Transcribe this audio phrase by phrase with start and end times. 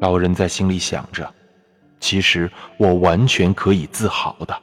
[0.00, 1.32] 老人在心里想着
[1.98, 4.56] ：“其实我完全可以自豪的，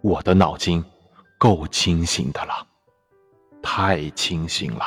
[0.00, 0.84] 我的脑筋
[1.38, 2.66] 够清醒的了，
[3.62, 4.84] 太清醒了。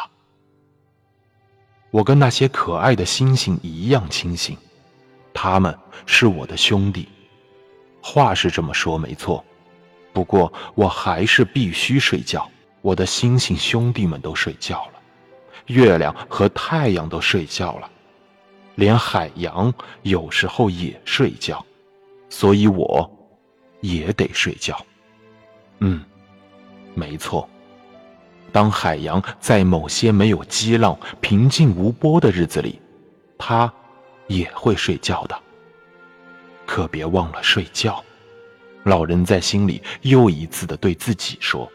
[1.91, 4.57] 我跟那些可爱的星星一样清醒，
[5.33, 7.07] 他们是我的兄弟。
[8.01, 9.43] 话是这么说没错，
[10.11, 12.50] 不过我还是必须睡觉。
[12.82, 14.93] 我的星星兄弟们都睡觉了，
[15.68, 17.89] 月亮和太阳都睡觉了。”
[18.79, 21.64] 连海洋有时候也睡觉，
[22.29, 23.11] 所以我
[23.82, 24.74] 也得睡觉。
[25.79, 26.01] 嗯，
[26.96, 27.47] 没错。
[28.54, 32.81] 当海洋在某些没有激浪、平静无波的日子里，
[33.38, 33.72] 它
[34.28, 35.38] 也会睡觉的。
[36.66, 38.02] 可别忘了睡觉。
[38.84, 41.70] 老人在心里又一次的对自己说：“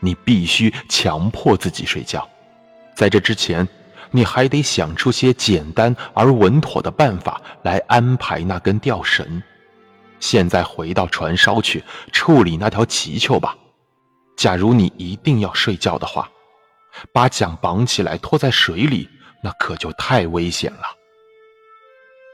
[0.00, 2.28] 你必须强迫自己睡觉。”
[2.96, 3.66] 在这之前。
[4.12, 9.42] 你还得想出些简单而稳妥的办法来安排那根吊绳。
[10.20, 11.82] 现在回到船梢去
[12.12, 13.56] 处理那条鳍鳅吧。
[14.36, 16.30] 假如你一定要睡觉的话，
[17.12, 19.08] 把桨绑起来拖在水里，
[19.42, 20.82] 那可就太危险了。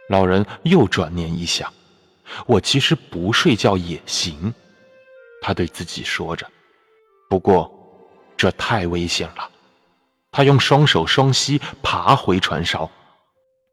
[0.09, 1.73] 老人又转念一想，
[2.47, 4.53] 我其实不睡觉也行，
[5.41, 6.47] 他对自己说着。
[7.29, 7.71] 不过，
[8.37, 9.51] 这太危险了。
[10.39, 12.89] 他用双手双膝爬回船梢，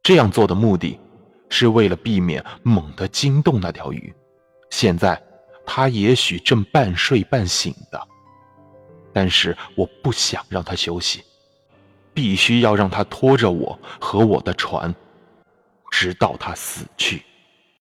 [0.01, 0.99] 这样做的目的，
[1.47, 4.11] 是为了避免猛地惊动那条鱼。
[4.71, 5.21] 现在，
[5.63, 8.07] 他也许正半睡半醒的，
[9.13, 11.23] 但是我不想让他休息，
[12.15, 14.91] 必须要让他拖着我和我的船，
[15.91, 17.23] 直到他死去。